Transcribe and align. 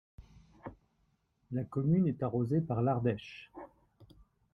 La 1.51 1.63
commune 1.63 2.07
est 2.07 2.23
arrosée 2.23 2.59
par 2.59 2.81
l'Ardèche. 2.81 3.51